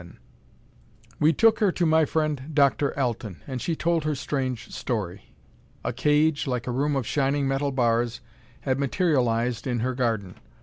We 1.19 1.31
took 1.31 1.59
her 1.59 1.71
to 1.73 1.85
my 1.85 2.05
friend 2.05 2.49
Dr. 2.55 2.91
Alten 2.97 3.43
and 3.45 3.61
she 3.61 3.75
told 3.75 4.03
her 4.03 4.15
strange 4.15 4.71
story. 4.71 5.29
A 5.85 5.93
cage, 5.93 6.47
like 6.47 6.65
a 6.65 6.71
room 6.71 6.95
of 6.95 7.05
shining 7.05 7.47
metal 7.47 7.71
bars, 7.71 8.19
had 8.61 8.79
materialized 8.79 9.67
in 9.67 9.81
her 9.81 9.93
garden. 9.93 10.39